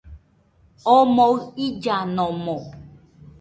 Omoɨ 0.95 1.31
illanomo 1.65 2.55